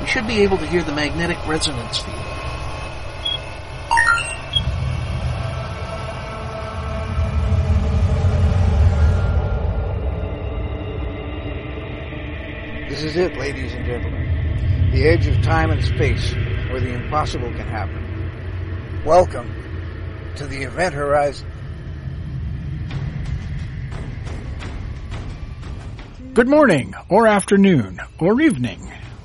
[0.00, 2.16] We should be able to hear the magnetic resonance field.
[12.88, 14.90] This is it, ladies and gentlemen.
[14.92, 16.32] The edge of time and space
[16.70, 19.02] where the impossible can happen.
[19.04, 19.52] Welcome
[20.36, 21.50] to the event horizon.
[26.34, 28.80] Good morning, or afternoon, or evening.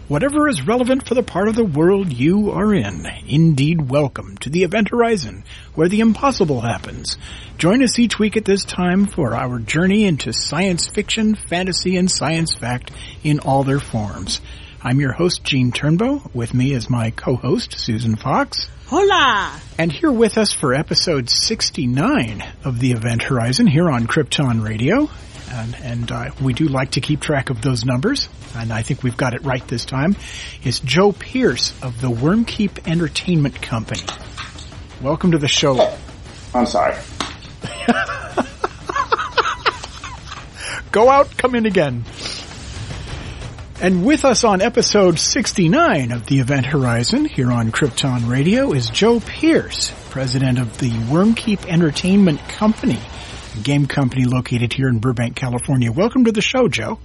[0.10, 3.08] Whatever is relevant for the part of the world you are in.
[3.26, 5.46] Indeed, welcome to the Event Horizon,
[5.76, 7.18] where the impossible happens.
[7.58, 12.12] Join us each week at this time for our journey into science fiction, fantasy, and
[12.12, 12.92] science fact
[13.24, 14.42] in all their forms.
[14.82, 16.36] I'm your host, Gene Turnbow.
[16.36, 18.68] With me is my co-host, Susan Fox.
[18.88, 19.58] Hola!
[19.78, 25.10] And here with us for episode 69 of the Event Horizon here on Krypton Radio.
[25.54, 29.04] And, and uh, we do like to keep track of those numbers, and I think
[29.04, 30.16] we've got it right this time,
[30.64, 34.02] is Joe Pearce of the Wyrmkeep Entertainment Company.
[35.00, 35.96] Welcome to the show.
[36.56, 36.96] I'm sorry.
[40.92, 42.04] Go out, come in again.
[43.80, 48.90] And with us on episode 69 of the Event Horizon here on Krypton Radio is
[48.90, 53.00] Joe Pearce, president of the Wyrmkeep Entertainment Company,
[53.62, 55.92] game company located here in Burbank, California.
[55.92, 57.00] Welcome to the show, Joe.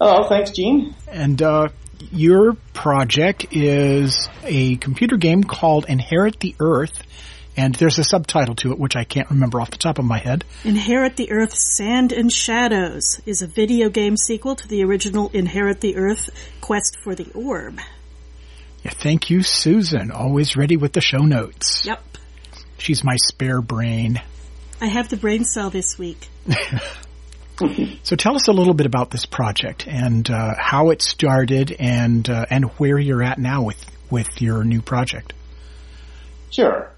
[0.00, 0.94] Oh, thanks, Gene.
[1.08, 1.68] And uh,
[2.12, 7.02] your project is a computer game called Inherit the Earth,
[7.56, 10.18] and there's a subtitle to it which I can't remember off the top of my
[10.18, 10.44] head.
[10.64, 15.80] Inherit the Earth Sand and Shadows is a video game sequel to the original Inherit
[15.80, 16.30] the Earth
[16.60, 17.78] Quest for the Orb.
[18.82, 20.10] Yeah, thank you, Susan.
[20.10, 21.86] Always ready with the show notes.
[21.86, 22.02] Yep.
[22.76, 24.20] She's my spare brain.
[24.80, 26.28] I have the brain cell this week.
[28.02, 32.28] So tell us a little bit about this project and uh, how it started and
[32.28, 35.32] uh, and where you're at now with with your new project.
[36.50, 36.90] Sure.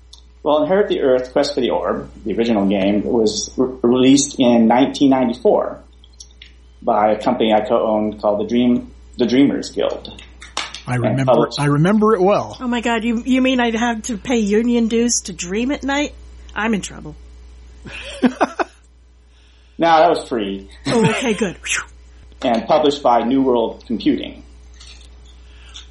[0.43, 4.69] Well, Inherit the Earth Quest for the Orb, the original game, was re- released in
[4.69, 5.83] 1994
[6.83, 10.23] by a company I co-owned called the Dream the Dreamers Guild.
[10.87, 11.49] I remember.
[11.59, 12.57] I remember it well.
[12.61, 15.83] Oh my god, you, you mean I'd have to pay union dues to dream at
[15.83, 16.15] night?
[16.55, 17.17] I'm in trouble.
[19.79, 21.59] Now that was free Oh, okay, good.
[22.43, 24.43] And published by New World Computing.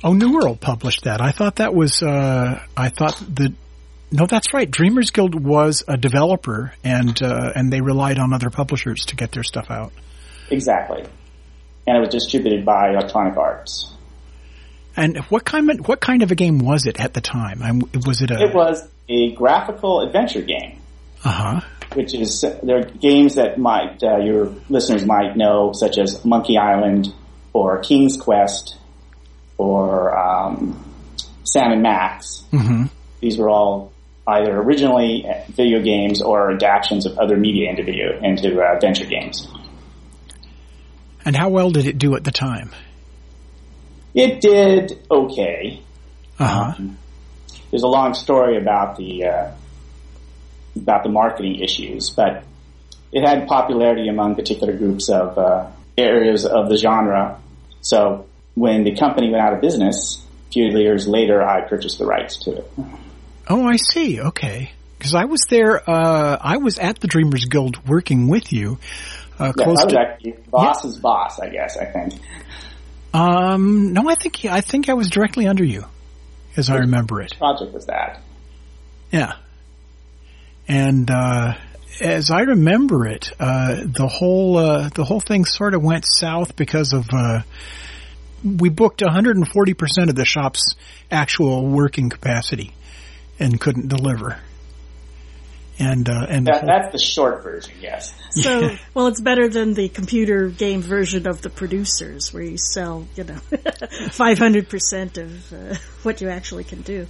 [0.04, 1.22] Oh, New World published that.
[1.22, 3.54] I thought that was uh, I thought that
[4.12, 4.70] no, that's right.
[4.70, 9.32] Dreamers Guild was a developer and uh, and they relied on other publishers to get
[9.32, 9.92] their stuff out.
[10.50, 11.04] Exactly.
[11.88, 13.92] And it was distributed by Electronic Arts.
[14.96, 17.62] And what kind of what kind of a game was it at the time?
[17.62, 20.80] I'm, was it a It was a graphical adventure game.
[21.24, 21.62] uh huh?
[21.96, 26.58] Which is there are games that might uh, your listeners might know, such as Monkey
[26.58, 27.14] Island
[27.54, 28.78] or King's Quest
[29.58, 30.94] or um,
[31.44, 32.44] Sam and Max.
[32.52, 32.86] hmm
[33.22, 33.92] These were all
[34.28, 39.48] either originally video games or adaptations of other media into video into uh, adventure games.
[41.24, 42.72] And how well did it do at the time?
[44.14, 45.82] It did okay.
[46.40, 46.74] Uh huh.
[46.78, 46.98] Um,
[47.72, 49.52] there's a long story about the uh,
[50.76, 52.44] about the marketing issues, but
[53.12, 57.40] it had popularity among particular groups of uh, areas of the genre.
[57.82, 58.26] So
[58.56, 62.38] when the company went out of business, a few years later, I purchased the rights
[62.44, 62.72] to it.
[63.48, 64.20] Oh, I see.
[64.20, 64.72] Okay.
[64.98, 68.80] Because I was there, uh, I was at the Dreamers Guild working with you,
[69.40, 71.78] uh, Yeah, close was to, boss's boss, I guess.
[71.78, 72.14] I think.
[73.14, 75.86] um, no, I think, I think I was directly under you,
[76.58, 77.36] as I remember it.
[77.38, 78.22] Project was that.
[79.12, 79.34] Yeah.
[80.68, 81.54] And, uh,
[82.02, 86.56] as I remember it, uh, the whole, uh, the whole thing sort of went south
[86.56, 87.42] because of, uh,
[88.44, 90.76] we booked 140% of the shop's
[91.10, 92.74] actual working capacity
[93.40, 94.38] and couldn't deliver.
[95.78, 98.14] And, uh, and that whole- that's the short version, yes.
[98.32, 103.08] So, well, it's better than the computer game version of the producers, where you sell,
[103.16, 107.08] you know, 500% of uh, what you actually can do.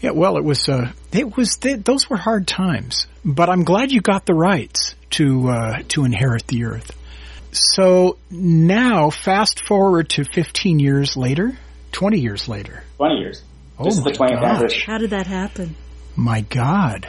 [0.00, 3.92] Yeah, well, it was uh, it was th- those were hard times, but I'm glad
[3.92, 6.96] you got the rights to uh, to inherit the earth.
[7.52, 11.58] So now, fast forward to 15 years later,
[11.92, 12.82] 20 years later.
[12.96, 13.42] 20 years.
[13.78, 14.42] Oh this is the my 20th gosh.
[14.50, 14.82] anniversary.
[14.86, 15.74] How did that happen?
[16.16, 17.08] My God.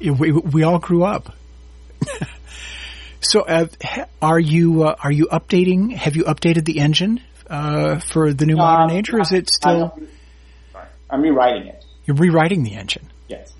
[0.00, 1.34] It- We, we all grew up.
[3.20, 3.66] so, uh,
[4.20, 5.92] are you uh, are you updating?
[5.94, 9.98] Have you updated the engine uh, for the new modern age, or is it still.
[11.10, 11.81] I'm rewriting it.
[12.04, 13.10] You're rewriting the engine?
[13.28, 13.52] Yes.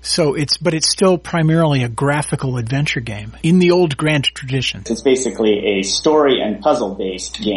[0.00, 4.82] So it's but it's still primarily a graphical adventure game in the old grand tradition.
[4.86, 7.56] It's basically a story and puzzle based game.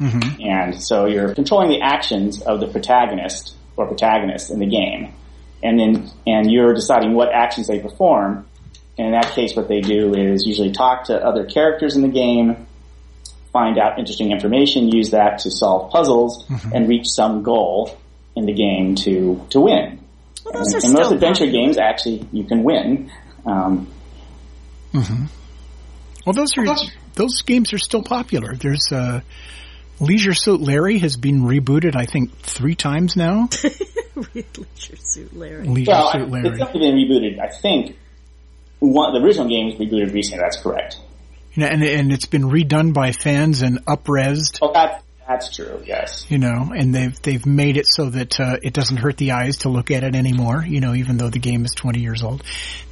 [0.00, 0.42] Mm-hmm.
[0.42, 5.14] And so you're controlling the actions of the protagonist or protagonists in the game.
[5.62, 8.46] And then, and you're deciding what actions they perform.
[8.98, 12.08] And in that case, what they do is usually talk to other characters in the
[12.08, 12.66] game,
[13.52, 16.44] find out interesting information, use that to solve puzzles,
[16.74, 17.96] and reach some goal
[18.36, 19.98] in the game to, to win.
[20.44, 21.52] Well, those And are in most still adventure popular.
[21.66, 23.10] games, actually, you can win.
[23.46, 23.88] Um,
[26.24, 26.66] Well, those are
[27.14, 28.54] those games are still popular.
[28.54, 29.20] There's uh,
[30.00, 33.48] Leisure Suit Larry has been rebooted, I think, three times now.
[34.34, 35.66] Leisure Suit Larry.
[35.66, 36.58] Leisure well, I- Suit it's Larry.
[36.58, 37.40] definitely been rebooted.
[37.40, 37.96] I think
[38.78, 40.42] one, the original game was rebooted recently.
[40.42, 40.98] That's correct.
[41.54, 44.58] You know, and and it's been redone by fans and upresed.
[44.62, 45.82] Oh, that, that's true.
[45.86, 46.26] Yes.
[46.28, 49.58] You know, and they've they've made it so that uh, it doesn't hurt the eyes
[49.58, 50.64] to look at it anymore.
[50.66, 52.42] You know, even though the game is twenty years old.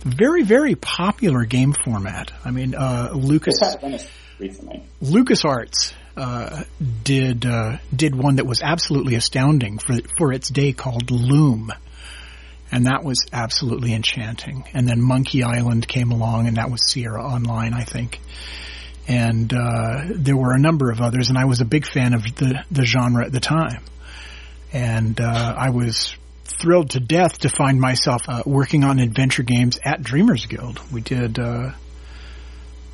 [0.01, 2.33] Very very popular game format.
[2.45, 4.83] I mean, uh, Lucas It's had Venice recently.
[5.03, 6.65] LucasArts uh,
[7.05, 11.73] did uh, did one that was absolutely astounding for for its day called Loom,
[12.71, 14.65] and that was absolutely enchanting.
[14.75, 18.21] And then Monkey Island came along, and that was Sierra Online, I think.
[19.11, 22.23] And uh, there were a number of others, and I was a big fan of
[22.37, 23.83] the the genre at the time.
[24.73, 26.15] And uh, I was
[26.45, 30.81] thrilled to death to find myself uh, working on adventure games at Dreamers Guild.
[30.93, 31.39] We did.
[31.41, 31.73] Uh,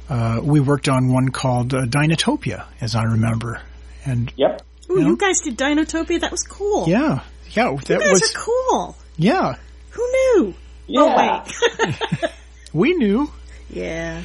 [0.09, 3.61] uh, we worked on one called uh, Dinotopia, as I remember.
[4.07, 4.63] And Yep.
[4.91, 5.07] Ooh, Yeah.
[5.09, 6.21] you guys did Dinotopia?
[6.21, 6.89] That was cool.
[6.89, 8.97] yeah, yeah, You that guys was are cool.
[9.17, 9.57] yeah.
[9.91, 10.55] Who knew?
[10.87, 11.01] Yeah.
[11.03, 11.43] Oh,
[11.83, 12.31] wait.
[12.73, 13.31] We knew.
[13.69, 14.23] Yeah.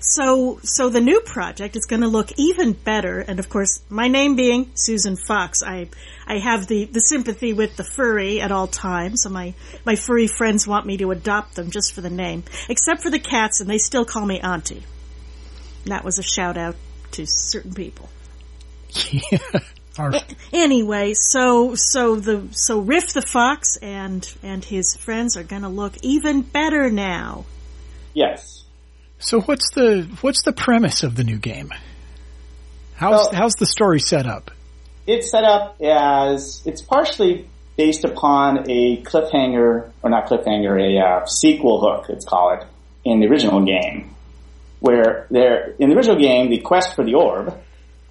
[0.00, 4.08] So, so the new project is going to look even better, and of course, my
[4.08, 5.88] name being Susan Fox, I,
[6.26, 9.22] I have the, the sympathy with the furry at all times.
[9.22, 9.54] So my,
[9.84, 13.18] my furry friends want me to adopt them just for the name, except for the
[13.18, 14.84] cats, and they still call me Auntie.
[15.84, 16.76] And that was a shout out
[17.12, 18.08] to certain people.
[19.30, 19.38] Yeah.
[19.98, 20.12] Our,
[20.52, 25.68] Anyway, so so the so Riff the Fox and and his friends are going to
[25.68, 27.44] look even better now.
[28.14, 28.57] Yes.
[29.18, 31.70] So what's the what's the premise of the new game?
[32.94, 34.50] How's Well- how's the story set up?
[35.06, 41.26] It's set up as it's partially based upon a cliffhanger, or not cliffhanger, a uh,
[41.26, 42.64] sequel hook, let's call it,
[43.04, 44.10] in the original game.
[44.80, 47.56] Where there, in the original game, the quest for the orb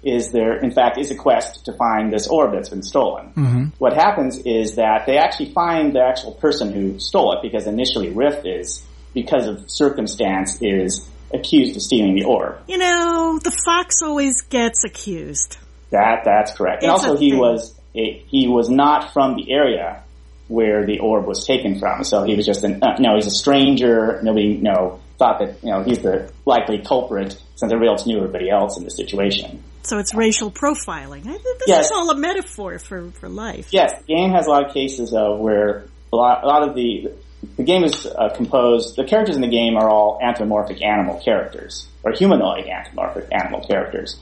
[0.02, 3.72] is there, in fact, is a quest to find this orb that's been stolen.
[3.78, 8.10] What happens is that they actually find the actual person who stole it because initially
[8.10, 8.82] Riff is,
[9.14, 12.58] because of circumstance, is accused of stealing the orb.
[12.68, 15.58] You know, the fox always gets accused.
[15.90, 16.82] That that's correct.
[16.82, 17.38] and It's also, he thing.
[17.38, 20.02] was a, he was not from the area
[20.48, 22.04] where the orb was taken from.
[22.04, 23.14] So he was just an uh, no.
[23.16, 24.20] He's a stranger.
[24.22, 28.16] Nobody you know thought that you know he's the likely culprit since everybody else knew
[28.18, 29.62] everybody else in the situation.
[29.82, 31.24] So it's racial profiling.
[31.24, 31.86] This Yes.
[31.86, 33.68] is all a metaphor for, for life.
[33.72, 36.74] Yes, the game has a lot of cases of where a lot, a lot of
[36.74, 37.10] the
[37.56, 38.96] the game is uh, composed.
[38.96, 44.18] The characters in the game are all anthropomorphic animal characters or humanoid anthropomorphic animal characters,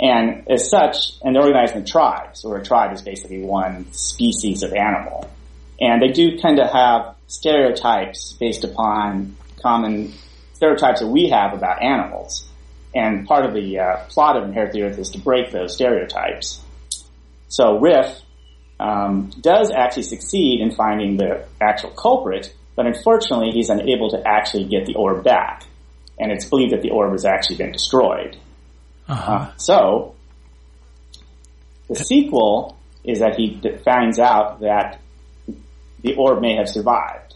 [0.00, 2.44] and as such, and they're organized in tribes.
[2.44, 5.30] Where a tribe is basically one species of animal,
[5.80, 10.12] and they do tend to have stereotypes based upon common
[10.54, 12.46] stereotypes that we have about animals.
[12.94, 16.60] And part of the uh, plot of Inherit the Earth is to break those stereotypes.
[17.48, 18.20] So Riff
[18.78, 24.86] does actually succeed in finding the actual culprit, but unfortunately he's unable to actually get
[24.86, 25.64] the orb back.
[26.18, 28.36] And it's believed that the orb has actually been destroyed.
[29.08, 30.14] Uh, so,
[31.88, 35.00] the sequel is that he finds out that
[36.02, 37.34] the orb may have survived.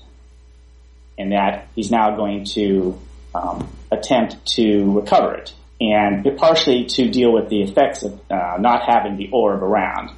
[1.18, 2.98] And that he's now going to
[3.34, 5.52] um, attempt to recover it.
[5.80, 10.10] And partially to deal with the effects of uh, not having the orb around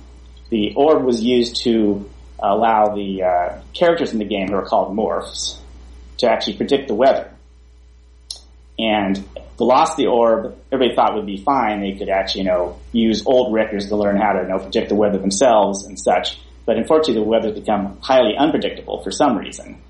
[0.51, 4.97] the orb was used to allow the uh, characters in the game who are called
[4.97, 5.59] morphs
[6.19, 7.33] to actually predict the weather.
[8.79, 9.17] And
[9.59, 11.81] the the orb, everybody thought would be fine.
[11.81, 14.89] They could actually, you know, use old records to learn how to, you know, predict
[14.89, 16.41] the weather themselves and such.
[16.65, 19.83] But unfortunately, the weather's become highly unpredictable for some reason.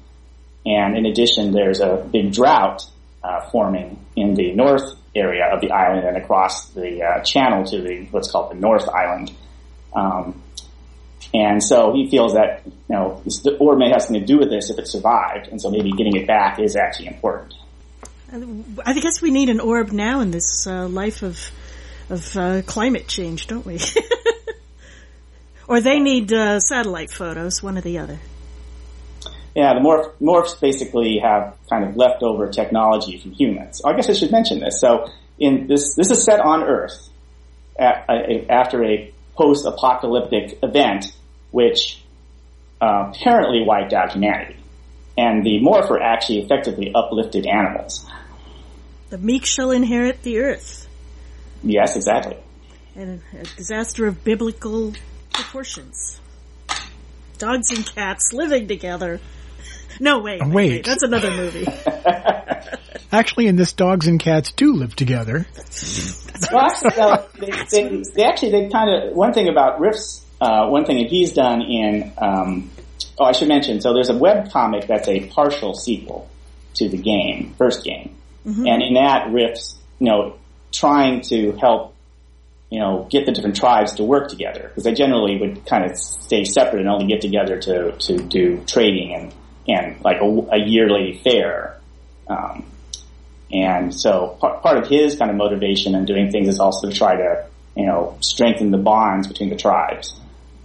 [0.66, 2.84] And in addition, there's a big drought
[3.22, 7.80] uh, forming in the north area of the island and across the uh, channel to
[7.80, 9.32] the what's called the North Island.
[9.94, 10.42] Um,
[11.32, 14.50] And so he feels that, you know, the orb may have something to do with
[14.50, 17.54] this if it survived, and so maybe getting it back is actually important.
[18.32, 21.50] I guess we need an orb now in this uh, life of
[22.10, 23.78] of uh, climate change, don't we?
[25.68, 28.18] or they need uh, satellite photos, one or the other.
[29.54, 33.80] Yeah, the morph, morphs basically have kind of leftover technology from humans.
[33.84, 34.80] I guess I should mention this.
[34.80, 35.08] So,
[35.38, 37.08] in this, this is set on Earth
[37.78, 38.08] at,
[38.48, 41.12] after a post-apocalyptic event,
[41.50, 42.02] which
[42.80, 44.56] uh, apparently wiped out humanity,
[45.16, 48.06] and the morpher actually effectively uplifted animals.
[49.10, 50.88] The meek shall inherit the earth.
[51.62, 52.36] Yes, exactly.
[52.94, 54.94] And a disaster of biblical
[55.32, 56.20] proportions.
[57.38, 59.20] Dogs and cats living together.
[59.98, 60.84] No, wait, wait, wait.
[60.84, 61.66] that's another movie.
[63.12, 65.46] actually, in this, dogs and cats do live together.
[66.52, 70.84] well, uh, they, they, they, actually, they kind of, one thing about Riff's, uh, one
[70.84, 72.70] thing that he's done in, um,
[73.18, 76.30] oh, I should mention, so there's a web comic that's a partial sequel
[76.74, 78.16] to the game, first game.
[78.46, 78.66] Mm-hmm.
[78.66, 80.38] And in that, Riff's, you know,
[80.72, 81.94] trying to help,
[82.70, 85.96] you know, get the different tribes to work together because they generally would kind of
[85.98, 89.34] stay separate and only get together to, to do trading and,
[89.68, 91.78] and like a, a yearly fair.
[92.28, 92.64] Um,
[93.52, 96.96] and so part, part of his kind of motivation in doing things is also to
[96.96, 100.14] try to, you know, strengthen the bonds between the tribes.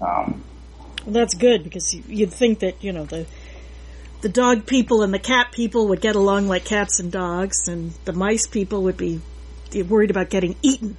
[0.05, 0.43] Um,
[1.05, 3.25] well, that's good because you'd think that, you know, the,
[4.21, 7.91] the dog people and the cat people would get along like cats and dogs, and
[8.05, 9.21] the mice people would be
[9.87, 10.97] worried about getting eaten.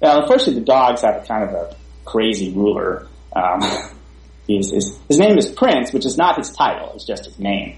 [0.00, 3.06] Well, unfortunately, the dogs have a kind of a crazy ruler.
[3.34, 3.60] Um,
[4.48, 7.76] his, his, his, name is Prince, which is not his title; it's just his name.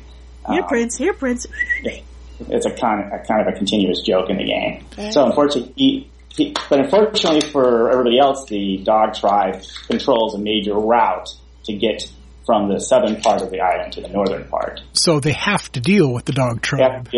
[0.49, 0.97] Here, um, Prince.
[0.97, 1.47] Here, Prince.
[2.49, 4.85] It's a kind of a kind of a continuous joke in the game.
[4.93, 5.13] Okay.
[5.13, 10.75] So, unfortunately, he, he, but unfortunately for everybody else, the dog tribe controls a major
[10.75, 11.29] route
[11.65, 12.11] to get
[12.45, 14.83] from the southern part of the island to the northern part.
[14.93, 17.09] So they have to deal with the dog tribe,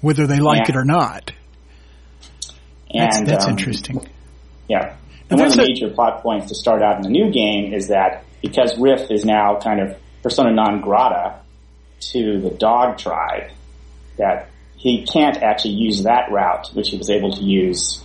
[0.00, 1.32] whether they like it or not.
[2.92, 4.06] That's, and, that's um, interesting.
[4.68, 4.96] Yeah.
[5.30, 7.88] And one of the major plot points to start out in the new game is
[7.88, 11.40] that because Riff is now kind of persona non grata
[12.12, 13.50] to the dog tribe,
[14.18, 18.02] that he can't actually use that route, which he was able to use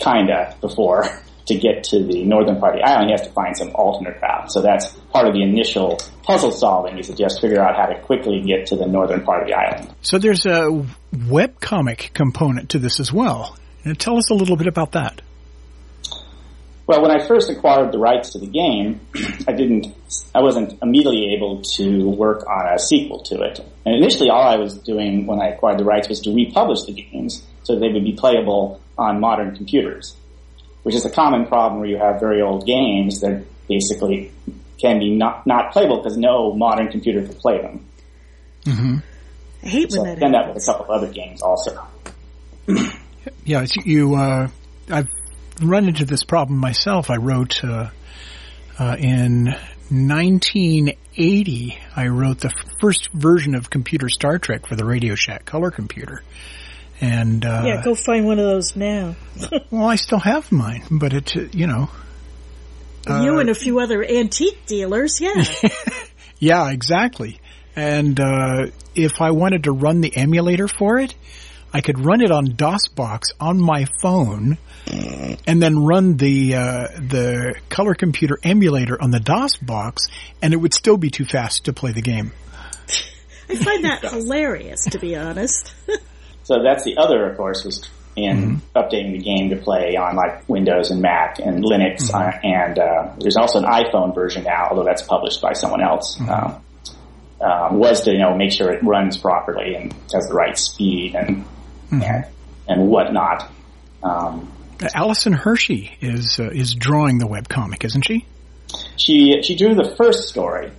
[0.00, 1.04] kinda before
[1.46, 3.06] to get to the northern part of the island.
[3.06, 4.52] He has to find some alternate route.
[4.52, 8.00] So that's part of the initial puzzle solving is to just figure out how to
[8.00, 9.94] quickly get to the northern part of the island.
[10.02, 10.86] So there's a
[11.28, 13.56] web comic component to this as well.
[13.84, 15.22] And tell us a little bit about that.
[16.86, 19.00] Well, when I first acquired the rights to the game,
[19.48, 19.94] I didn't,
[20.34, 23.60] I wasn't immediately able to work on a sequel to it.
[23.86, 26.92] And initially all I was doing when I acquired the rights was to republish the
[26.92, 30.14] games so they would be playable on modern computers,
[30.82, 34.32] which is a common problem where you have very old games that basically
[34.80, 37.86] can be not, not playable because no modern computer can play them.
[38.64, 38.96] Mm-hmm.
[39.62, 41.86] I hate so when that done that with a couple of other games also.
[43.44, 44.14] yeah, you.
[44.14, 44.48] Uh,
[44.90, 45.08] I've
[45.62, 47.10] run into this problem myself.
[47.10, 47.90] I wrote uh,
[48.78, 49.54] uh, in
[49.90, 51.78] 1980.
[51.96, 56.22] I wrote the first version of Computer Star Trek for the Radio Shack color computer.
[57.00, 59.16] And uh, yeah, go find one of those now.
[59.70, 61.88] well, I still have mine, but it, you know,
[63.08, 65.42] you and a few other antique dealers, yeah.
[66.38, 67.40] yeah, exactly.
[67.74, 71.14] And uh, if I wanted to run the emulator for it,
[71.72, 77.54] I could run it on DOSBox on my phone, and then run the uh, the
[77.68, 80.10] color computer emulator on the DOSBox,
[80.42, 82.32] and it would still be too fast to play the game.
[83.48, 85.72] I find that hilarious, to be honest.
[86.50, 88.76] So that's the other, of course, was in mm-hmm.
[88.76, 92.16] updating the game to play on like Windows and Mac and Linux, mm-hmm.
[92.16, 96.18] uh, and uh, there's also an iPhone version now, although that's published by someone else.
[96.18, 96.28] Mm-hmm.
[96.28, 96.62] Um,
[97.40, 101.14] um, was to you know make sure it runs properly and has the right speed
[101.14, 101.44] and
[101.88, 102.02] mm-hmm.
[102.02, 102.26] and,
[102.66, 103.48] and whatnot.
[104.02, 104.52] Um,
[104.92, 108.26] Allison Hershey is uh, is drawing the web comic, isn't she?
[108.96, 110.72] She she drew the first story.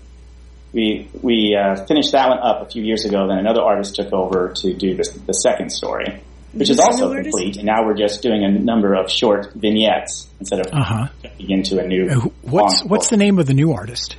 [0.73, 3.27] We we uh, finished that one up a few years ago.
[3.27, 6.23] Then another artist took over to do the, the second story,
[6.53, 7.57] which is also complete.
[7.57, 11.07] And now we're just doing a number of short vignettes instead of uh-huh.
[11.39, 12.07] into a new.
[12.07, 14.15] Uh, what's what's the name of the new artist?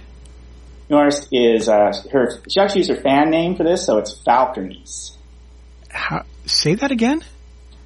[0.90, 2.38] New artist is uh, her.
[2.50, 5.16] She actually used her fan name for this, so it's Falkurneeze.
[5.88, 7.24] How, say that again.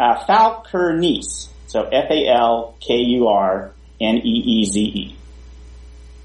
[0.01, 1.49] Uh, Falkurneeze.
[1.69, 5.16] So F A L K U R N E E Z E.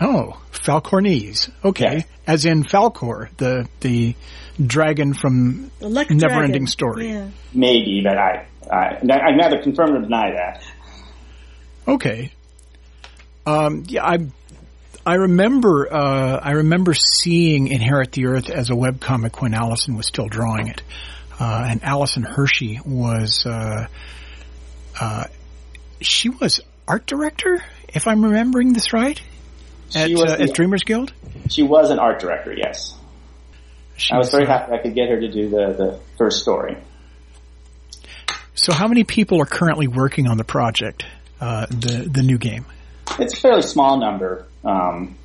[0.01, 1.51] Oh, Falkurneeze.
[1.63, 2.08] Okay, yes.
[2.25, 4.15] as in Falkor, the the
[4.60, 7.10] dragon from Neverending Story.
[7.10, 7.29] Yeah.
[7.53, 10.63] Maybe, but I I, I neither confirm or deny that.
[11.88, 12.31] Okay.
[13.46, 14.17] Um, yeah, I
[15.05, 20.08] I remember uh, I remember seeing Inherit the Earth as a webcomic when Allison was
[20.08, 20.81] still drawing it,
[21.39, 23.88] uh, and Allison Hershey was uh,
[25.00, 25.25] uh
[26.01, 29.22] she was art director, if I'm remembering this right,
[29.95, 31.13] at, She was uh, the- at Dreamers Guild.
[31.50, 32.95] She was an art director, yes.
[33.98, 36.77] She I was very happy I could get her to do the, the first story.
[38.55, 41.05] So, how many people are currently working on the project,
[41.39, 42.65] uh, the the new game?
[43.19, 44.48] It's a fairly small number.
[44.63, 45.17] Um,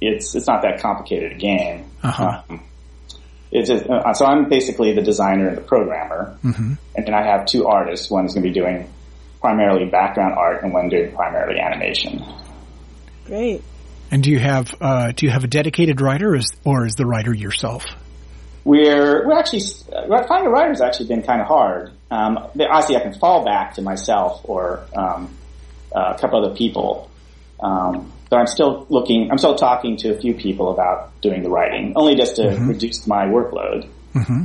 [0.00, 1.90] it's it's not that complicated a game.
[2.02, 2.42] Uh-huh.
[2.48, 2.62] Um,
[3.52, 6.72] it's just, uh, so I'm basically the designer and the programmer, Mm-hmm.
[6.96, 8.10] and then I have two artists.
[8.10, 8.92] One's going to be doing
[9.40, 12.22] primarily background art, and one doing primarily animation.
[13.26, 13.62] Great.
[14.10, 16.94] And do you have uh, do you have a dedicated writer, or is, or is
[16.94, 17.84] the writer yourself?
[18.64, 21.92] We're we're actually uh, finding a writer has actually been kind of hard.
[22.10, 25.34] Um, obviously, I can fall back to myself or um,
[25.94, 27.10] uh, a couple other people,
[27.60, 29.30] um, but I'm still looking.
[29.30, 33.06] I'm still talking to a few people about doing the writing, only just to reduce
[33.06, 33.88] my workload.
[34.14, 34.44] Mm-hmm.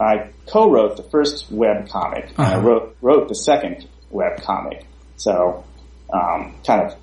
[0.00, 2.66] I co-wrote the first web comic, and I Uh-huh.
[2.66, 4.84] wrote wrote the second web comic.
[5.16, 5.64] So,
[6.12, 6.94] um, kind of.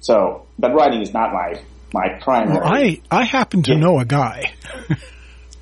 [0.00, 1.60] So, but writing is not my
[1.92, 2.58] my primary.
[2.58, 3.78] Well, I I happen to Yeah.
[3.78, 4.52] know a guy,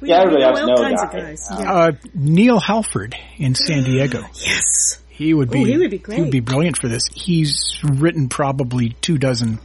[0.01, 1.15] We, Yeah, everybody else knows kinds that.
[1.15, 1.47] of guys.
[1.51, 1.73] Um, yeah.
[1.73, 4.21] uh, Neal Hallford in San Diego.
[4.35, 4.99] yes.
[5.09, 7.03] He would be Oh, he would be He would be brilliant for this.
[7.13, 9.59] He's written probably two dozen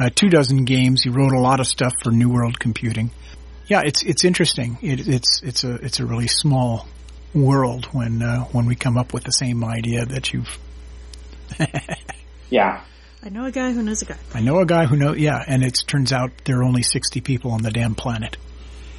[0.00, 1.02] uh, two dozen games.
[1.02, 3.10] He wrote a lot of stuff for New World Computing.
[3.66, 4.78] Yeah, it's it's interesting.
[4.80, 6.86] It, it's it's a it's a really small
[7.34, 10.58] world when uh, when we come up with the same idea that you've.
[12.50, 12.82] yeah.
[13.24, 14.16] I know a guy who knows a guy.
[14.34, 17.20] I know a guy who know yeah, and it turns out there are only sixty
[17.20, 18.36] people on the damn planet.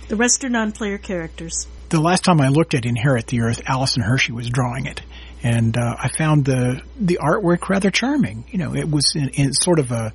[0.08, 1.68] The rest are non-player characters.
[1.90, 5.02] the last time I looked at Inherit the Earth, Allison Hershey was drawing it,
[5.42, 8.46] and uh, I found the the artwork rather charming.
[8.50, 10.14] You know, it was in, in sort of a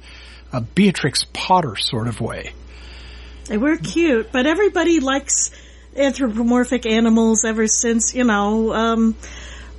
[0.53, 2.53] a Beatrix Potter sort of way.
[3.47, 5.51] They were cute, but everybody likes
[5.97, 9.17] anthropomorphic animals ever since, you know, um,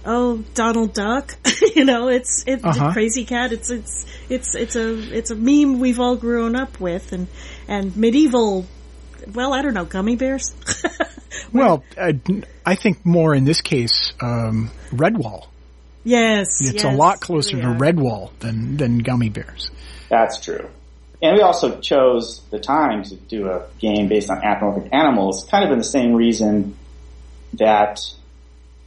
[0.10, 1.36] oh, Donald Duck.
[1.76, 2.91] you know, it's, it's Uh-huh.
[2.91, 3.54] Krazy Kat.
[3.54, 7.28] It's, it's, it's, it's a, it's a meme we've all grown up with and,
[7.67, 8.65] and medieval,
[9.34, 10.54] well, I don't know, gummy bears?
[11.52, 12.19] Well, I,
[12.65, 15.48] I think more in this case, um, Redwall.
[16.04, 16.48] yes.
[16.62, 17.74] It's a lot closer yeah.
[17.74, 19.72] to Redwall than than gummy bears.
[20.10, 20.69] That's true.
[21.22, 25.65] And we also chose the time to do a game based on anthropomorphic animals, kind
[25.65, 26.78] of in the same reason
[27.54, 28.00] that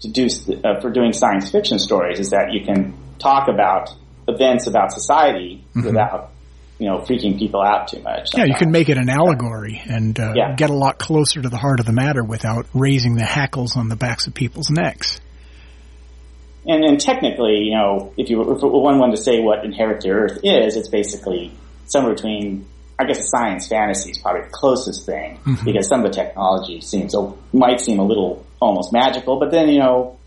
[0.02, 0.26] to do
[0.64, 3.90] uh, for doing science fiction stories is that you can talk about
[4.28, 6.30] events about society without
[6.78, 8.30] you know freaking people out too much.
[8.30, 8.38] Mm-hmm.
[8.40, 10.54] Yeah, you can make it an allegory and uh, Yeah.
[10.54, 13.88] get a lot closer to the heart of the matter without raising the hackles on
[13.88, 15.20] the backs of people's necks.
[16.66, 20.10] And, and technically, you know, if you if one wanted to say what Inherit the
[20.10, 21.52] Earth is, it's basically
[21.86, 22.66] somewhere between,
[23.02, 27.14] I guess, science fantasy is probably the closest thing because some of the technology seems
[27.52, 30.18] might seem a little almost magical, but then you know,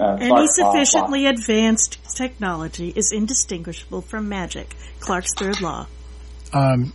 [0.00, 4.74] uh, Any Clarke- sufficiently advanced technology is indistinguishable from magic.
[4.98, 5.86] Clarke's third law.
[6.52, 6.92] Um,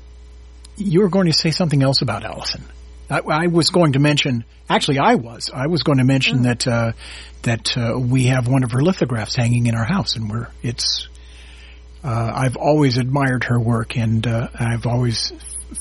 [0.75, 2.63] you were going to say something else about Allison.
[3.09, 4.43] I, I was going to mention.
[4.69, 5.49] Actually, I was.
[5.53, 6.91] I was going to mention that uh,
[7.43, 11.07] that uh, we have one of her lithographs hanging in our house, and we're it's.
[12.03, 15.33] Uh, I've always admired her work, and uh, I've always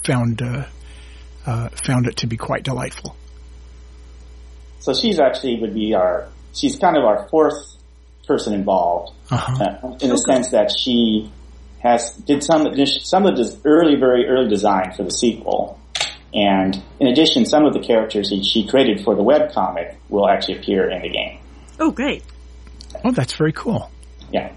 [0.04, 0.64] found uh,
[1.46, 3.14] uh, found it to be quite delightful.
[4.80, 6.28] So she's actually would be our.
[6.54, 7.76] She's kind of our fourth
[8.26, 9.64] person involved Uh-huh.
[9.64, 11.30] uh, in the sense that she
[11.80, 15.78] has did some some of the early, very early design for the sequel,
[16.34, 20.28] and in addition, some of the characters that she created for the web comic will
[20.28, 21.38] actually appear in the game.
[21.78, 22.24] Oh, great.
[23.04, 23.88] Oh, that's very cool.
[24.32, 24.52] Yeah,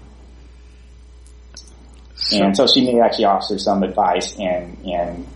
[2.22, 5.26] So, and so she may actually offer some advice in in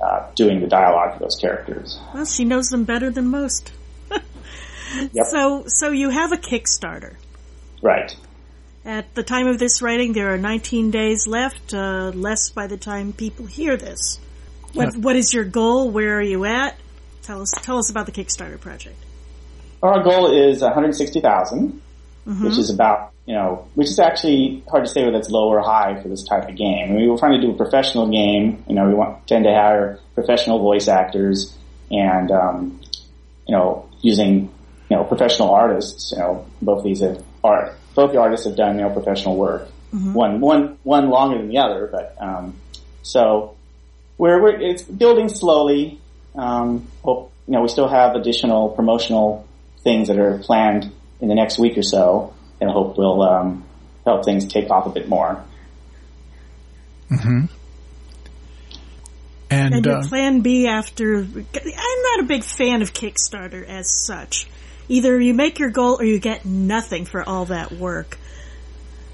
[0.00, 1.98] uh, doing the dialogue for those characters.
[2.12, 3.72] Well, she knows them better than most.
[4.94, 5.26] Yep.
[5.30, 7.14] So, so you have a Kickstarter.
[7.80, 8.14] Right.
[8.84, 12.76] At the time of this writing, there are 19 days left, uh, less by the
[12.76, 14.20] time people hear this.
[14.74, 15.90] What, what is your goal?
[15.90, 16.76] Where are you at?
[17.22, 18.96] Tell us, tell us about the Kickstarter project.
[19.82, 21.80] Our goal is 160,000,
[22.24, 25.60] which is about, you know, which is actually hard to say whether it's low or
[25.60, 26.88] high for this type of game.
[26.88, 28.64] I mean, we were trying to do a professional game.
[28.68, 31.56] You know, we want, tend to hire professional voice actors
[31.90, 32.80] and, um,
[33.46, 34.52] you know, using,
[34.90, 36.12] you know, professional artists.
[36.12, 39.68] You know, both these have, are, both the artists have done, you know, professional work.
[40.14, 42.56] One, one, one longer than the other, but, um,
[43.02, 43.56] so
[44.16, 46.00] we're, we're, it's building slowly.
[46.34, 49.46] Um, hope, you know, we still have additional promotional
[49.84, 52.32] things that are planned in the next week or so,
[52.62, 53.64] and I hope will um,
[54.04, 55.44] help things take off a bit more.
[59.50, 64.06] And, And your uh, plan B after, I'm not a big fan of Kickstarter as
[64.06, 64.46] such.
[64.88, 68.16] Either you make your goal or you get nothing for all that work.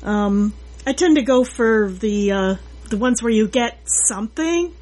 [0.03, 0.53] Um,
[0.87, 2.55] I tend to go for the, uh,
[2.91, 4.75] the ones where you get something.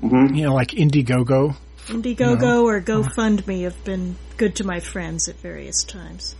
[0.00, 1.56] you know, like Indiegogo.
[1.86, 6.36] Indiegogo or GoFundMe have been good to my friends at various times.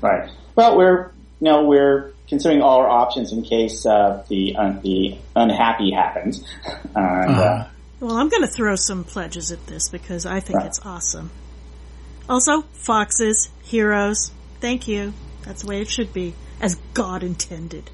[0.00, 0.30] Right.
[0.58, 5.16] Well, we're you know we're considering all our options in case uh, the un- the
[5.36, 6.44] unhappy happens.
[6.96, 7.68] and, uh, Uh,
[8.00, 10.66] Well, I'm going to throw some pledges at this because I think Right.
[10.66, 11.30] it's awesome.
[12.28, 15.12] Also, foxes, heroes, thank you.
[15.44, 17.90] That's the way it should be, as God intended.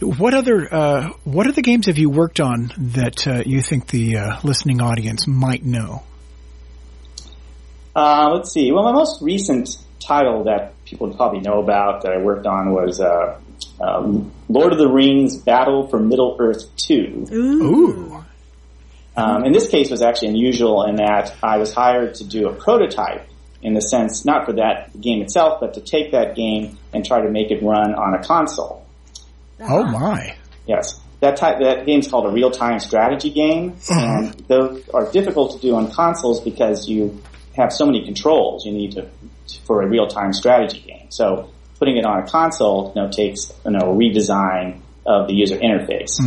[0.00, 4.16] what other uh, what other games have you worked on that uh, you think the
[4.18, 6.04] uh, listening audience might know?
[7.96, 8.70] Uh, let's see.
[8.72, 13.00] Well, my most recent title that people probably know about that I worked on was
[13.00, 13.40] uh,
[13.80, 17.26] um, Lord of the Rings: Battle for Middle Earth Two.
[17.32, 17.62] Ooh.
[17.64, 18.24] Ooh,
[19.16, 22.54] Um, in this case, was actually unusual in that I was hired to do a
[22.54, 23.26] prototype.
[23.62, 27.22] In the sense, not for that game itself, but to take that game and try
[27.22, 28.86] to make it run on a console.
[29.58, 30.36] oh my!
[30.66, 31.00] Yes.
[31.20, 35.74] That type, that game's called a real-time strategy game, and those are difficult to do
[35.74, 37.20] on consoles because you
[37.56, 39.08] have so many controls you need to,
[39.64, 41.10] for a real-time strategy game.
[41.10, 45.34] So putting it on a console, you know, takes, you know, a redesign of the
[45.34, 46.18] user interface.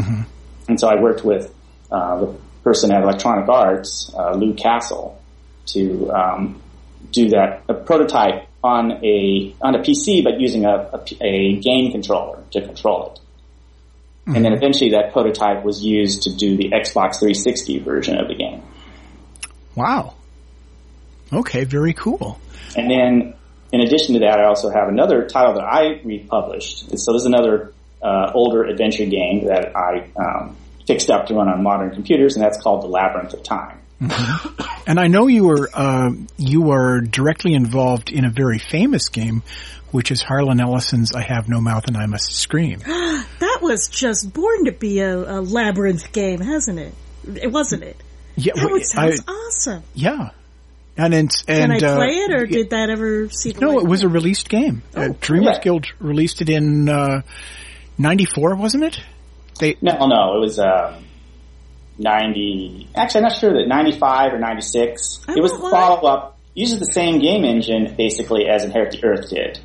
[0.68, 1.54] And so I worked with,
[1.92, 5.22] uh, the person at Electronic Arts, uh, Lou Castle,
[5.68, 6.62] to, um,
[7.12, 11.92] do that, a prototype on a, on a PC, but using a, a, a game
[11.92, 13.20] controller to control it.
[14.36, 18.36] And then eventually that prototype was used to do the Xbox 360 version of the
[18.36, 18.62] game.
[19.76, 20.14] Wow.
[21.32, 22.40] Okay, very cool.
[22.76, 23.34] And then
[23.72, 26.98] in addition to that, I also have another title that I republished.
[27.00, 30.56] So this is another uh, older adventure game that I um,
[30.88, 33.78] fixed up to run on modern computers, and that's called The Labyrinth of Time.
[34.88, 39.44] And I know you were uh, you were directly involved in a very famous game,
[39.92, 42.80] which is Harlan Ellison's "I Have No Mouth and I Must Scream."
[43.40, 46.94] That was just born to be a, a labyrinth game, hasn't it?
[47.42, 47.98] It wasn't it?
[48.36, 49.84] Yeah, That would I- sounds awesome.
[49.94, 50.30] yeah,
[51.00, 53.72] and it's Can and I uh, play it, or did that ever see the no,
[53.76, 53.84] light?
[53.86, 54.82] it was a released game.
[54.96, 55.64] uh, Oh, Dreamers yeah.
[55.64, 57.22] Guild released it in uh,
[57.98, 59.00] '94, wasn't it?
[59.60, 61.04] They No, no, it was um,
[61.98, 62.90] 90.
[62.96, 65.20] Actually, I'm not sure that 95 or 96.
[65.28, 66.38] I it was the follow up.
[66.56, 69.60] Uses the same game engine basically as Inherit the Earth did.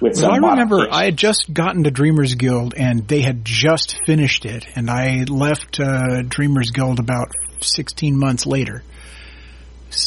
[0.00, 0.86] With some Well, I remember.
[0.90, 5.24] I had just gotten to Dreamers Guild and they had just finished it, and I
[5.24, 8.93] left uh, Dreamers Guild about 16 months later, s-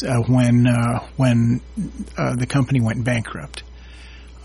[0.02, 1.60] uh, when uh, when
[2.16, 3.62] uh, the company went bankrupt.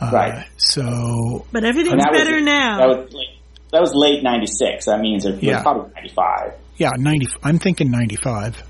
[0.02, 0.46] Uh, Right.
[0.58, 2.78] So But everything's And that was- better now.
[2.80, 3.38] That was, late,
[3.72, 4.86] that was late 96.
[4.86, 5.62] That means it was Yeah.
[5.62, 6.54] probably 95.
[6.78, 7.28] yeah, 90.
[7.44, 8.62] I'm thinking 95,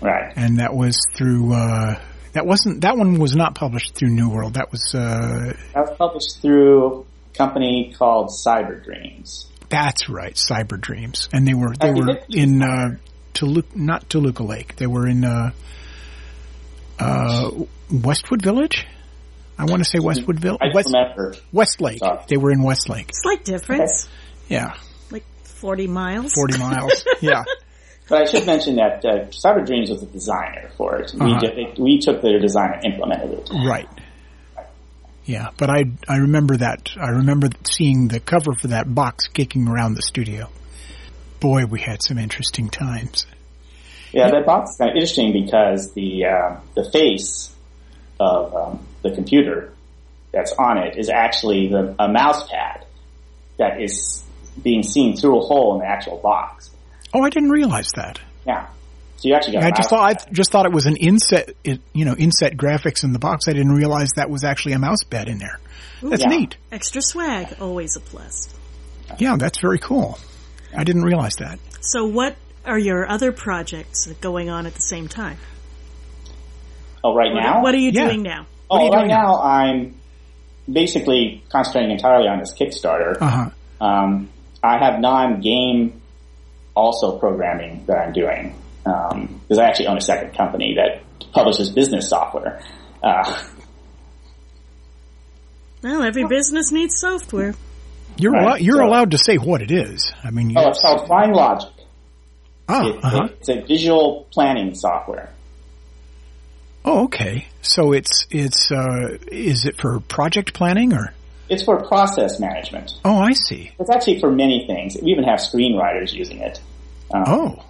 [0.00, 0.32] Right.
[0.36, 1.52] and that was through.
[1.54, 1.96] Uh,
[2.34, 2.82] that wasn't.
[2.82, 4.54] That one was not published through New World.
[4.54, 4.94] That was.
[4.94, 9.46] Uh, That was published through a company called Cyber Dreams.
[9.70, 12.96] that's right, Cyber Dreams, and they were they were in uh,
[13.34, 14.76] Toluca, not Toluca Lake.
[14.76, 15.50] They were in uh,
[16.98, 17.50] uh,
[17.90, 18.86] Westwood Village.
[19.58, 20.60] I want to say Westwood Village.
[20.62, 21.34] I West, remember.
[21.52, 21.98] Westlake.
[21.98, 22.24] Sorry.
[22.28, 23.10] They were in Westlake.
[23.12, 24.08] Slight difference,
[24.48, 24.74] Yeah,
[25.10, 26.32] like forty miles.
[26.32, 27.04] forty miles.
[27.20, 27.44] Yeah.
[28.08, 31.12] But I should mention that uh, Cyber Dreams was the designer for it.
[31.14, 31.40] We, Uh-huh.
[31.40, 33.50] did, it, we took their design and implemented it.
[33.50, 33.88] Right.
[35.24, 36.90] Yeah, but I I remember that.
[37.00, 40.50] I remember seeing the cover for that box kicking around the studio.
[41.40, 43.24] Boy, we had some interesting times.
[44.14, 47.50] Yeah, that box is kind of interesting because the uh, the face
[48.20, 49.72] of um, the computer
[50.32, 52.84] that's on it is actually the, a mouse pad
[53.58, 54.22] that is
[54.62, 56.70] being seen through a hole in the actual box.
[57.12, 58.20] Oh, I didn't realize that.
[58.46, 58.66] Yeah,
[59.16, 59.64] so you actually got.
[59.64, 62.56] a I just mouse thought I just thought it was an inset, you know, inset
[62.56, 63.48] graphics in the box.
[63.48, 65.58] I didn't realize that was actually a mouse pad in there.
[66.02, 66.28] That's Yeah.
[66.28, 66.56] neat.
[66.70, 68.48] Extra swag, always a plus.
[69.18, 70.18] Yeah, that's very cool.
[70.76, 71.58] I didn't realize that.
[71.80, 75.38] So, what are your other projects going on at the same time?
[77.02, 77.62] Oh, right What, now.
[77.62, 78.06] what are you Yeah.
[78.08, 78.46] doing now?
[78.70, 79.94] oh, are you right doing now I'm
[80.70, 83.20] basically concentrating entirely on this Kickstarter.
[83.20, 83.28] Uh
[83.80, 83.84] huh.
[83.84, 84.30] Um,
[84.62, 86.00] I have non-game
[86.74, 92.08] also programming that I'm doing because I actually own a second company that publishes business
[92.08, 92.62] software.
[93.02, 93.42] Uh,
[95.82, 97.54] Well, every business needs software.
[98.16, 100.12] You're Right, allo- you're so- allowed to say what it is.
[100.24, 101.68] I mean, you oh, it's called Fine Logic.
[102.68, 103.28] Ah, It- uh-huh.
[103.40, 105.30] It's a visual planning software.
[106.84, 107.46] oh, okay.
[107.62, 111.12] So it's it's uh, is it for project planning or?
[111.48, 112.92] It's for process management.
[113.04, 113.70] Oh, I see.
[113.78, 114.96] It's actually for many things.
[115.02, 116.58] We even have screenwriters using it.
[117.12, 117.64] Um, Oh,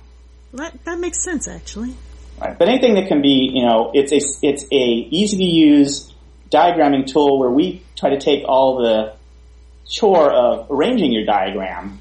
[0.53, 1.93] That, that makes sense, actually.
[2.41, 2.57] Right.
[2.57, 6.13] But anything that can be, you know, it's a it's a easy to use
[6.51, 9.15] diagramming tool where we try to take all the
[9.89, 12.01] chore of arranging your diagram.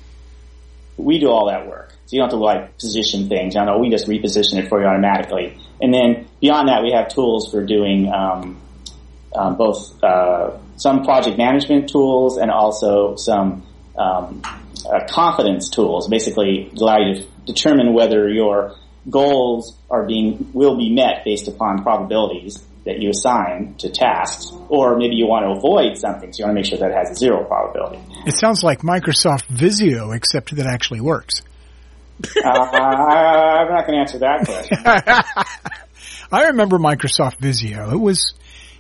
[0.98, 3.56] We do all that work, so you don't have to like position things.
[3.56, 5.58] I know we just reposition it for you automatically.
[5.82, 8.62] And then beyond that, we have tools for doing um,
[9.36, 13.66] um, both uh, some project management tools and also some
[13.98, 14.42] um,
[14.86, 16.08] uh, confidence tools.
[16.08, 18.76] Basically, allow you to determine whether your
[19.10, 24.98] goals are being will be met based upon probabilities that you assign to tasks, or
[24.98, 27.18] maybe you want to avoid something, so you want to make sure that it has
[27.18, 28.00] zero probability.
[28.26, 31.42] it sounds like Microsoft Visio, except that actually works.
[32.44, 34.78] uh, I'm not going to answer that question.
[36.32, 37.92] I remember Microsoft Visio.
[37.92, 38.34] It was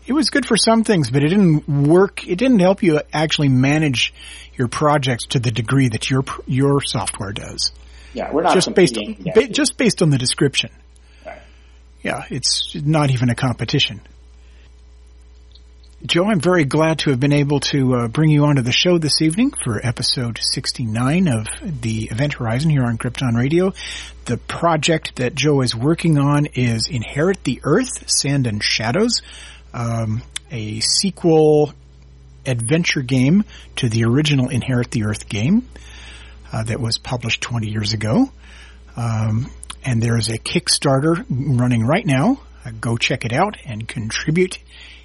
[0.05, 2.27] it was good for some things, but it didn't work.
[2.27, 4.13] It didn't help you actually manage
[4.55, 7.71] your projects to the degree that your your software does.
[8.13, 10.71] Yeah, we're not just based competing ba- just based on the description.
[12.03, 14.01] Yeah, it's not even a competition.
[16.05, 18.97] Joe, I'm very glad to have been able to uh, bring you onto the show
[18.97, 23.71] this evening for episode 69 of the Event Horizon here on Krypton Radio.
[24.25, 29.21] The project that Joe is working on is Inherit the Earth, Sand and Shadows,
[29.73, 31.71] um, a sequel
[32.45, 33.45] adventure game
[33.77, 35.69] to the original Inherit the Earth game
[36.51, 38.29] uh, that was published 20 years ago.
[38.97, 39.49] Um,
[39.85, 42.39] and there is a Kickstarter running right now.
[42.65, 44.59] Uh, go check it out and contribute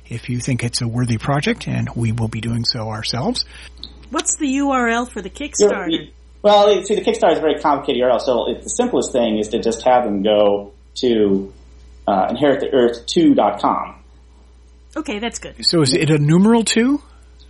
[0.08, 3.44] if you think it's a worthy project, and we will be doing so ourselves.
[4.10, 6.10] What's the URL for the You're- Kickstarter?
[6.42, 9.48] well, see, the Kickstarter is a very complicated URL, so it, the simplest thing is
[9.48, 11.52] to just have them go to
[12.06, 13.94] uh, inherittheearth2.com.
[14.96, 15.54] Okay, that's good.
[15.60, 17.02] So is it a numeral two?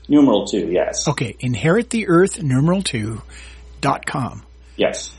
[0.08, 1.06] Numeral 2, yes.
[1.06, 3.20] Okay, inherit the earth numeral two
[3.82, 4.42] dot com.
[4.76, 5.14] Yes,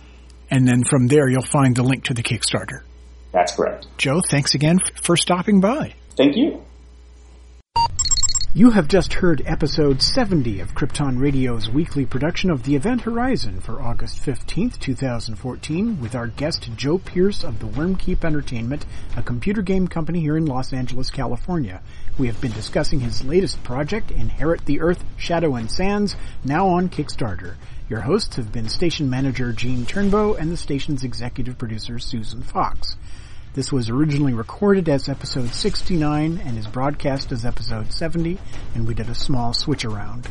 [0.52, 2.82] And then from there you'll find the link to the Kickstarter.
[3.32, 3.88] that's correct.
[3.98, 5.94] Joe, thanks again for stopping by.
[6.18, 6.64] Thank you.
[8.52, 13.62] You have just heard episode 70 of Krypton Radio's weekly production of The Event Horizon
[13.62, 19.62] for August 15th, 2014, with our guest Joe Pearce of the Wyrmkeep Entertainment, a computer
[19.62, 21.84] game company here in Los Angeles, California.
[22.18, 26.90] We have been discussing his latest project, Inherit the Earth, Shadow and Sands, now on
[26.90, 27.54] Kickstarter.
[27.90, 32.96] Your hosts have been station manager Gene Turnbow and the station's executive producer Susan Fox.
[33.56, 38.38] This was originally recorded as episode 69 and is broadcast as episode 70,
[38.76, 40.28] and we did a small switch around.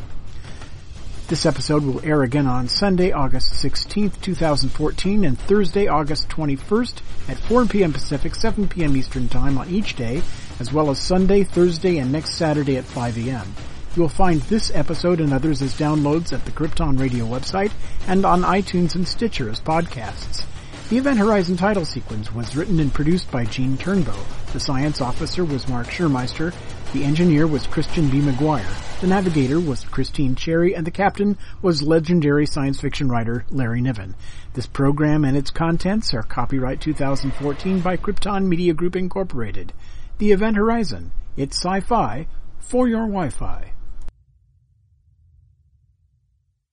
[1.27, 7.37] This episode will air again on Sunday, August 16th, 2014, and Thursday, August 21st at
[7.39, 7.91] 4 p.m.
[7.91, 8.95] Pacific, 7 p.m.
[8.95, 10.21] Eastern Time on each day,
[10.61, 13.53] as well as Sunday, Thursday, and next Saturday at 5 a.m.
[13.95, 17.71] You will find this episode and others as downloads at the Krypton Radio website
[18.07, 20.45] and on iTunes and Stitcher as podcasts.
[20.89, 24.17] The Event Horizon title sequence was written and produced by Gene Turnbow.
[24.53, 26.53] The science officer was Mark Schurmeister.
[26.93, 28.19] The engineer was Christian B.
[28.19, 28.99] McGuire.
[29.01, 34.15] The navigator was Christine Cherry, and the captain was legendary science fiction writer Larry Niven.
[34.53, 39.73] This program and its contents are copyright 2014 by Krypton Media Group Incorporated.
[40.17, 41.11] The Event Horizon.
[41.37, 42.27] It's sci-fi
[42.59, 43.73] for your Wi-Fi.